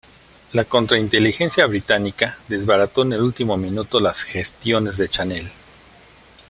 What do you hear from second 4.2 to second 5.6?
gestiones de Chanel.